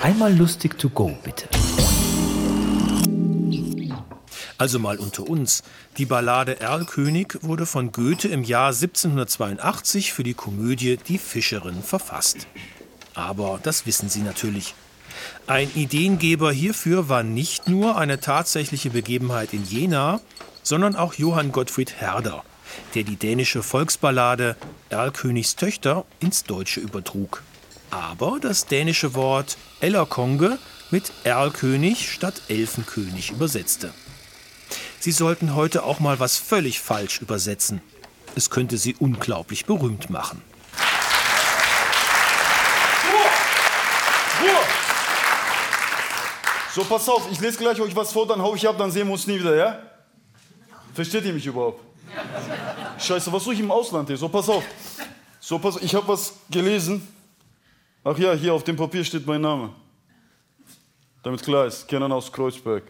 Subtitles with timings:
[0.00, 1.48] Einmal lustig to go, bitte.
[4.56, 5.64] Also mal unter uns.
[5.98, 12.46] Die Ballade Erlkönig wurde von Goethe im Jahr 1782 für die Komödie Die Fischerin verfasst.
[13.14, 14.74] Aber das wissen Sie natürlich.
[15.48, 20.20] Ein Ideengeber hierfür war nicht nur eine tatsächliche Begebenheit in Jena,
[20.62, 22.44] sondern auch Johann Gottfried Herder,
[22.94, 24.56] der die dänische Volksballade
[24.90, 27.42] Erlkönigs Töchter ins Deutsche übertrug.
[27.90, 30.58] Aber das dänische Wort Ellerkonge
[30.90, 33.92] mit Erlkönig statt Elfenkönig übersetzte.
[35.00, 37.80] Sie sollten heute auch mal was völlig falsch übersetzen.
[38.34, 40.42] Es könnte Sie unglaublich berühmt machen.
[43.04, 44.50] Ruhe!
[44.50, 44.64] Ruhe!
[46.74, 49.06] So, pass auf, ich lese gleich euch was vor, dann hau ich ab, dann sehen
[49.06, 49.78] wir uns nie wieder, ja?
[50.94, 51.80] Versteht ihr mich überhaupt?
[52.98, 54.16] Scheiße, was suche ich im Ausland hier?
[54.16, 54.64] So, pass auf.
[55.40, 57.06] So, pass auf, ich habe was gelesen.
[58.04, 59.70] Ach ja, hier auf dem Papier steht mein Name.
[61.22, 62.84] Damit klar ist, Kennen aus Kreuzberg.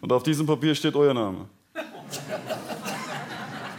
[0.00, 1.48] Und auf diesem Papier steht euer Name.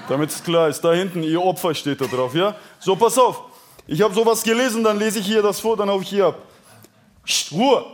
[0.08, 2.56] Damit es klar ist, da hinten, ihr Opfer steht da drauf, ja?
[2.80, 3.44] So, pass auf.
[3.88, 6.42] Ich habe sowas gelesen, dann lese ich hier das vor, dann hau ich hier ab.
[7.26, 7.86] Psst, Ruhe!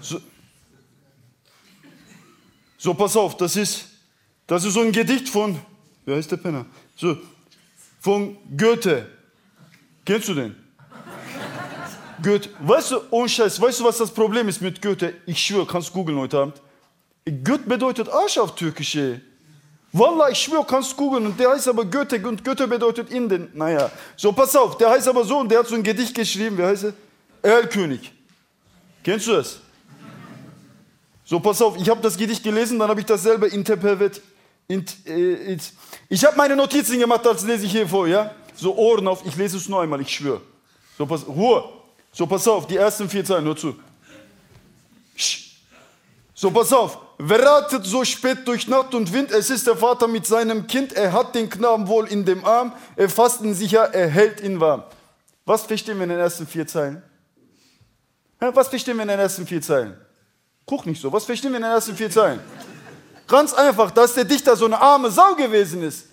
[0.00, 0.20] So,
[2.78, 3.86] so, pass auf, das ist,
[4.46, 5.58] das ist so ein Gedicht von,
[6.04, 6.66] wie heißt der Penner?
[6.94, 7.16] So,
[8.00, 9.10] von Goethe.
[10.04, 10.65] Kennst du den?
[12.22, 12.48] Goethe.
[12.60, 15.14] Weißt du, ohne Scheiß, weißt du, was das Problem ist mit Goethe?
[15.26, 16.62] Ich schwöre, kannst googeln heute Abend.
[17.44, 18.98] Goethe bedeutet Arsch auf Türkisch.
[19.92, 21.26] Wallah, ich schwöre, kannst googeln.
[21.26, 23.50] Und der heißt aber Goethe und Goethe bedeutet in den.
[23.54, 26.58] Naja, so pass auf, der heißt aber so und der hat so ein Gedicht geschrieben.
[26.58, 26.92] Wie heißt er?
[27.42, 28.12] Erlkönig.
[29.02, 29.60] Kennst du das?
[31.24, 34.20] So, pass auf, ich habe das Gedicht gelesen, dann habe ich das selber interpretiert.
[34.68, 35.72] Int, äh, int.
[36.08, 38.32] Ich habe meine Notizen gemacht, das lese ich hier vor, ja?
[38.54, 40.40] So Ohren auf, ich lese es nur einmal, ich schwöre.
[40.98, 41.75] So, pass, Ruhe.
[42.16, 43.76] So, pass auf, die ersten vier Zeilen, nur zu.
[46.34, 46.98] So, pass auf.
[47.18, 49.30] Wer ratet so spät durch Nacht und Wind?
[49.30, 50.94] Es ist der Vater mit seinem Kind.
[50.94, 52.72] Er hat den Knaben wohl in dem Arm.
[52.96, 54.84] Er fasst ihn sicher, er hält ihn warm.
[55.44, 57.02] Was verstehen wir in den ersten vier Zeilen?
[58.40, 59.94] Was verstehen wir in den ersten vier Zeilen?
[60.64, 61.12] Guck nicht so.
[61.12, 62.40] Was verstehen wir in den ersten vier Zeilen?
[63.28, 66.06] Ganz einfach, dass der Dichter so eine arme Sau gewesen ist.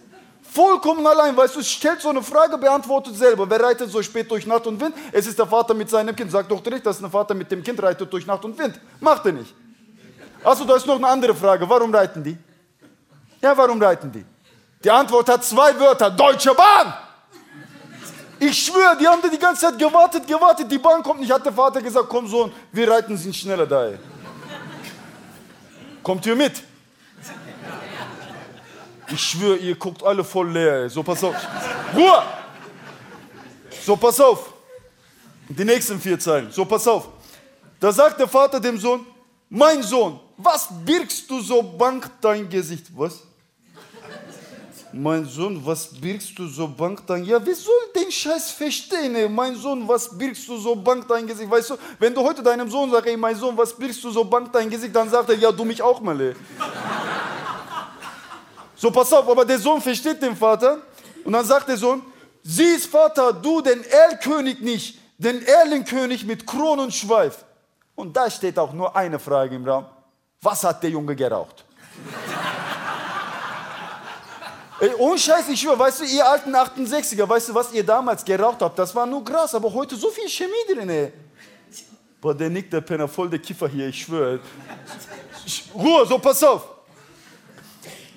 [0.53, 3.49] Vollkommen allein, weißt du, stellt so eine Frage, beantwortet selber.
[3.49, 4.93] Wer reitet so spät durch Nacht und Wind?
[5.11, 6.29] Es ist der Vater mit seinem Kind.
[6.29, 8.79] Sag doch direkt, dass ein Vater mit dem Kind reitet durch Nacht und Wind.
[8.99, 9.51] Macht er nicht.
[10.43, 11.67] Achso, da ist noch eine andere Frage.
[11.67, 12.37] Warum reiten die?
[13.41, 14.23] Ja, warum reiten die?
[14.83, 16.11] Die Antwort hat zwei Wörter.
[16.11, 16.93] Deutsche Bahn!
[18.39, 20.71] Ich schwöre, die haben die ganze Zeit gewartet, gewartet.
[20.71, 21.31] Die Bahn kommt nicht.
[21.31, 23.93] Hat der Vater gesagt, komm Sohn, wir reiten sind schneller da.
[26.03, 26.61] Kommt ihr mit?
[29.13, 30.83] Ich schwöre, ihr guckt alle voll leer.
[30.83, 30.89] Ey.
[30.89, 31.35] So, pass auf.
[31.95, 32.23] Ruhe!
[33.85, 34.53] So, pass auf.
[35.49, 36.51] Die nächsten vier Zeilen.
[36.51, 37.09] So, pass auf.
[37.79, 39.05] Da sagt der Vater dem Sohn,
[39.49, 42.87] mein Sohn, was birgst du so bang dein Gesicht?
[42.95, 43.19] Was?
[44.91, 49.27] Mein Sohn, was birgst du so bang dein Ja, wer soll den Scheiß verstehen, ey?
[49.27, 51.49] Mein Sohn, was birgst du so bang dein Gesicht?
[51.49, 54.23] Weißt du, wenn du heute deinem Sohn sagst, ey, mein Sohn, was birgst du so
[54.23, 56.35] bang dein Gesicht, dann sagt er, ja, du mich auch mal, ey.
[58.75, 60.79] So, pass auf, aber der Sohn versteht den Vater
[61.23, 62.01] und dann sagt der Sohn,
[62.41, 67.45] siehst Vater, du den Erlkönig nicht, den Erlenkönig mit Kron und Schweif.
[67.95, 69.85] Und da steht auch nur eine Frage im Raum.
[70.41, 71.63] Was hat der Junge geraucht?
[74.79, 78.25] Ey, ohne Scheiß, ich schwöre, weißt du, ihr alten 68er, weißt du, was ihr damals
[78.25, 78.77] geraucht habt?
[78.77, 81.13] Das war nur Gras, aber heute so viel Chemie drin, ey.
[82.19, 84.39] Boah, der nickt, der Penner, voll der Kiffer hier, ich schwöre.
[85.73, 86.72] Ruhe, so pass auf.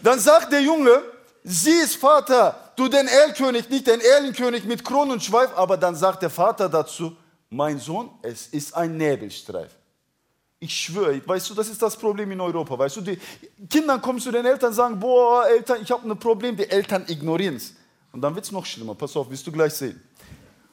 [0.07, 1.03] Dann sagt der Junge,
[1.43, 6.23] siehst Vater, du den Erlkönig, nicht den Erlenkönig mit Kron und Schweif, aber dann sagt
[6.23, 7.17] der Vater dazu,
[7.51, 9.73] mein Sohn, es ist ein Nebelstreif.
[10.61, 12.79] Ich schwöre, weißt du, das ist das Problem in Europa.
[12.79, 13.19] Weißt du, die
[13.69, 16.57] Kinder kommen zu den Eltern und sagen, boah, Eltern, ich habe ein Problem.
[16.57, 17.75] Die Eltern ignorieren es.
[18.13, 18.95] Und dann wird es noch schlimmer.
[18.95, 20.01] Pass auf, wirst du gleich sehen.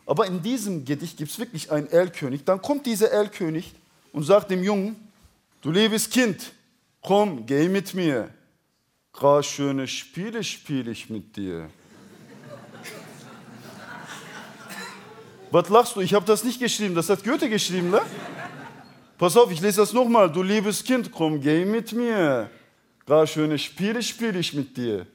[0.06, 2.46] Aber in diesem Gedicht gibt es wirklich einen Erlkönig.
[2.46, 3.74] Dann kommt dieser Erlkönig
[4.12, 5.12] und sagt dem Jungen,
[5.62, 6.52] du liebes Kind,
[7.02, 8.29] komm, geh mit mir.
[9.20, 11.70] Gar schöne Spiele spiele ich mit dir.
[15.52, 16.02] Was lachst du?
[16.02, 18.02] Ich habe das nicht geschrieben, das hat Goethe geschrieben, ne?
[19.20, 20.32] Pass auf, ich lese das nochmal.
[20.32, 22.50] Du liebes Kind, komm, geh mit mir.
[23.06, 25.06] Gar schöne Spiele spiele ich mit dir.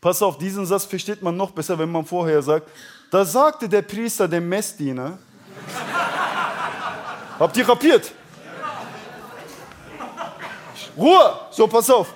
[0.00, 2.68] Pass auf, diesen Satz versteht man noch besser, wenn man vorher sagt,
[3.10, 5.18] da sagte der Priester dem Messdiener,
[7.38, 8.12] habt ihr kapiert?
[10.96, 11.40] Ruhe!
[11.50, 12.14] So, pass auf.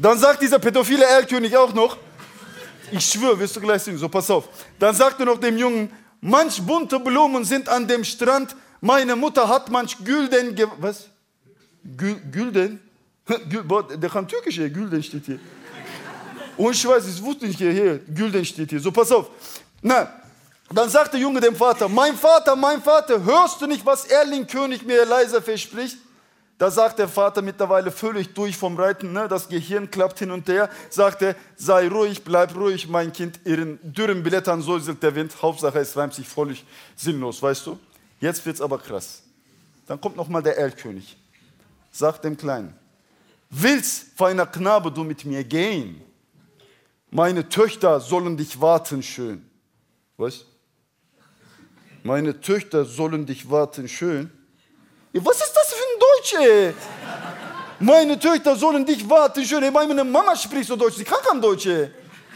[0.00, 1.96] Dann sagt dieser pädophile Erlkönig auch noch,
[2.90, 4.48] ich schwöre, wirst du gleich sehen, so pass auf.
[4.78, 5.90] Dann sagt er noch dem Jungen,
[6.20, 10.54] manch bunte Blumen sind an dem Strand, Meine Mutter hat manch Gülden.
[10.54, 11.08] Ge was?
[11.96, 12.80] Gül Gülden?
[13.50, 13.64] Gül
[13.96, 14.70] der kann türkisch hier.
[14.70, 15.40] Gülden steht hier.
[16.56, 17.98] Und ich weiß, ich wusste nicht hier, hier.
[17.98, 18.80] Gülden steht hier.
[18.80, 19.30] So, pass auf.
[19.82, 20.08] Na,
[20.72, 24.46] dann sagt der Junge dem Vater, mein Vater, mein Vater, hörst du nicht, was Erling
[24.46, 25.98] König mir leise verspricht?
[26.58, 29.28] Da sagt der Vater mittlerweile völlig durch vom Reiten, ne?
[29.28, 33.78] das Gehirn klappt hin und her, sagt er, sei ruhig, bleib ruhig, mein Kind, ihren
[33.82, 36.64] dürren Blättern säuselt der Wind, Hauptsache es reimt sich völlig
[36.94, 37.78] sinnlos, weißt du?
[38.20, 39.22] Jetzt wird's aber krass.
[39.86, 41.18] Dann kommt nochmal der Erlkönig,
[41.92, 42.74] sagt dem Kleinen,
[43.50, 46.00] willst, feiner Knabe, du mit mir gehen?
[47.10, 49.44] Meine Töchter sollen dich warten schön.
[50.16, 50.46] Was?
[52.02, 54.30] Meine Töchter sollen dich warten schön.
[55.12, 55.55] Was ist
[56.26, 56.74] das für ein Deutsch, ey?
[57.78, 59.62] Meine Töchter sollen dich warten schön.
[59.62, 61.90] Ey, meine Mama spricht so Deutsch, sie kann kein Deutsch, ey.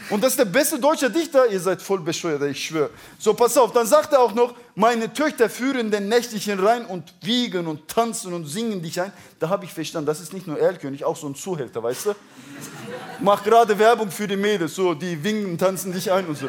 [0.09, 1.47] Und das ist der beste deutsche Dichter.
[1.47, 2.89] Ihr seid voll bescheuert, ich schwöre.
[3.17, 3.71] So, pass auf.
[3.71, 8.33] Dann sagt er auch noch, meine Töchter führen den nächtlichen Rhein und wiegen und tanzen
[8.33, 9.13] und singen dich ein.
[9.39, 12.15] Da habe ich verstanden, das ist nicht nur Erlkönig, auch so ein Zuhälter, weißt du?
[13.21, 16.47] Mach gerade Werbung für die Mädels, so, die wingen, tanzen dich ein und so.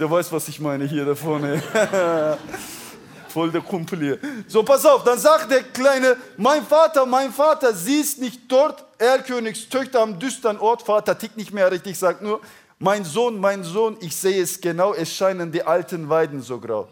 [0.00, 1.62] Der weiß, was ich meine hier da vorne.
[3.28, 4.18] Voll der Kumpel hier.
[4.46, 9.68] So, pass auf, dann sagt der Kleine, mein Vater, mein Vater, siehst nicht dort Erlkönigs
[9.68, 10.82] Töchter am düsteren Ort.
[10.82, 12.40] Vater tickt nicht mehr richtig, sagt nur,
[12.78, 16.88] mein Sohn, mein Sohn, ich sehe es genau, es scheinen die alten Weiden so grau.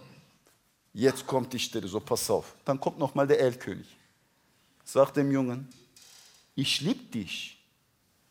[0.92, 2.54] Jetzt kommt die Stille, so pass auf.
[2.64, 3.86] Dann kommt nochmal der Erlkönig.
[4.84, 5.68] Sagt dem Jungen,
[6.54, 7.58] ich lieb dich.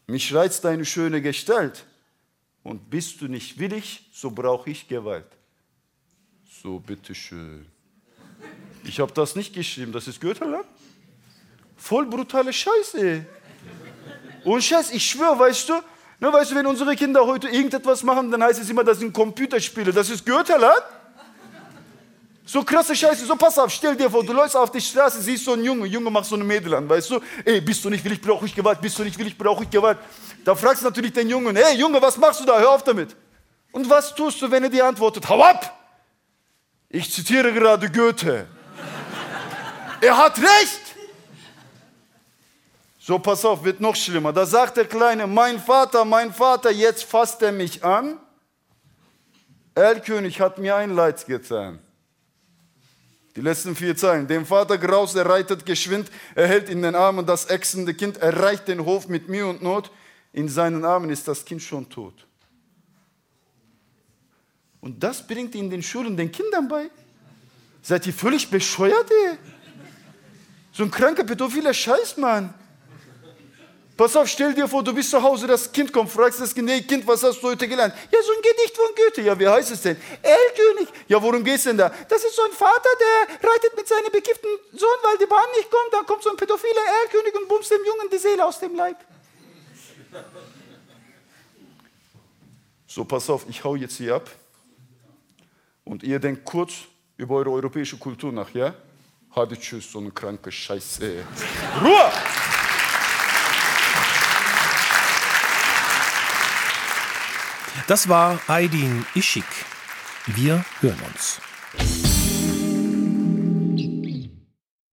[0.08, 1.86] Mich reizt deine schöne Gestalt.
[2.64, 5.28] Und bist du nicht willig, so brauche ich Gewalt.
[6.64, 7.68] So, bitteschön.
[8.88, 10.66] Ich habe das nicht geschrieben, das ist Götterland.
[11.76, 13.26] Voll brutale Scheiße.
[14.44, 15.74] Und Scheiß, ich schwöre, weißt du,
[16.20, 19.12] ne, weißt du, wenn unsere Kinder heute irgendetwas machen, dann heißt es immer, das sind
[19.12, 20.84] Computerspiele, das ist Götterland.
[22.48, 25.46] So krasse Scheiße, so pass auf, stell dir vor, du läufst auf die Straße, siehst
[25.46, 28.06] so einen Junge, Junge macht so eine Mädel an, weißt du, ey, bist du nicht
[28.06, 29.98] willig, brauche ich Gewalt, bist du nicht willig, brauche ich Gewalt.
[30.44, 32.60] Da fragst du natürlich den Jungen, hey Junge, was machst du da?
[32.60, 33.16] Hör auf damit.
[33.72, 35.28] Und was tust du, wenn er dir antwortet?
[35.28, 35.76] Hau ab!
[36.88, 38.46] Ich zitiere gerade Goethe.
[40.06, 40.82] Er hat recht!
[43.00, 44.34] So, pass auf, wird noch schlimmer.
[44.34, 48.18] Da sagt der Kleine, mein Vater, mein Vater, jetzt fasst er mich an.
[49.76, 51.80] Erlkönig hat mir ein Leid getan.
[53.36, 54.28] Die letzten vier Zeilen.
[54.28, 58.68] Dem Vater graust, er reitet geschwind, er hält in den Armen das ächzende Kind, erreicht
[58.68, 59.92] den Hof mit Mühe und Not.
[60.34, 62.26] In seinen Armen ist das Kind schon tot.
[64.82, 66.90] Und das bringt in den Schulen den Kindern bei.
[67.82, 69.38] Seid ihr völlig bescheuert, ey?
[70.76, 72.54] So ein kranker pädophiler Scheiß, Mann.
[73.96, 76.70] Pass auf, stell dir vor, du bist zu Hause, das Kind kommt, fragst das Kind,
[76.70, 77.94] hey Kind, was hast du heute gelernt?
[78.12, 79.22] Ja, so ein Gedicht von Goethe.
[79.22, 79.96] Ja, wie heißt es denn?
[80.22, 80.90] Erlkönig.
[81.08, 81.88] Ja, worum geht's denn da?
[82.10, 85.72] Das ist so ein Vater, der reitet mit seinem bekifften Sohn, weil die Bahn nicht
[85.72, 85.94] kommt.
[85.94, 88.98] Dann kommt so ein pädophiler Erlkönig und bumst dem Jungen die Seele aus dem Leib.
[92.86, 94.30] So, pass auf, ich hau jetzt hier ab.
[95.86, 96.74] Und ihr denkt kurz
[97.16, 98.76] über eure europäische Kultur nach, ja?
[99.36, 101.26] Hadi tschüss, so eine kranke Scheiße.
[101.84, 102.12] Ruhe!
[107.86, 109.44] Das war Aydin Ishik.
[110.28, 111.42] Wir hören uns.